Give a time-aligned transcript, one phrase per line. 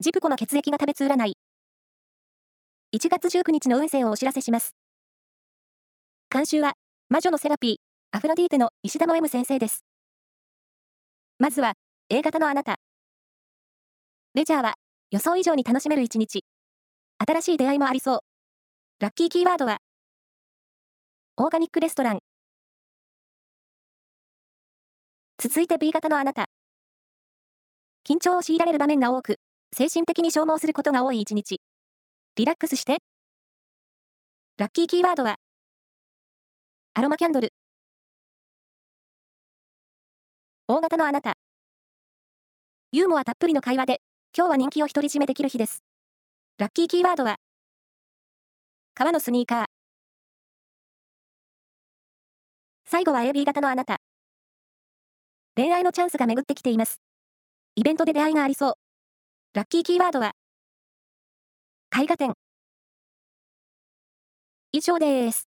[0.00, 1.36] ジプコの血液が食べつ占い。
[2.94, 4.76] 1月19日の運勢をお知らせします。
[6.32, 6.74] 監修は、
[7.08, 7.76] 魔女のセラピー、
[8.16, 9.84] アフロディーテの石田の M 先生です。
[11.40, 11.72] まずは、
[12.10, 12.76] A 型のあなた。
[14.34, 14.74] レジャーは、
[15.10, 16.44] 予想以上に楽しめる一日。
[17.18, 18.20] 新しい出会いもありそう。
[19.00, 19.78] ラッキーキーワードは、
[21.38, 22.20] オーガニックレストラン。
[25.38, 26.44] 続いて B 型のあなた。
[28.08, 29.40] 緊張を強いられる場面が多く、
[29.78, 31.60] 精神的に消耗することが多い一日。
[32.34, 32.98] リラックスして。
[34.56, 35.36] ラッキーキーワードは、
[36.94, 37.52] アロマキャンドル。
[40.66, 41.34] 大型のあなた。
[42.90, 44.00] ユーモアたっぷりの会話で、
[44.36, 45.84] 今日は人気を独り占めできる日です。
[46.58, 47.36] ラッキーキーワードは、
[48.94, 49.64] 革のスニーカー。
[52.84, 53.98] 最後は AB 型のあなた。
[55.54, 57.00] 恋愛のチャンスが巡ってきています。
[57.76, 58.87] イベントで出会いがありそう。
[59.58, 60.36] ラッキーキーワードは、
[61.92, 62.32] 絵画展。
[64.70, 65.47] 以上です。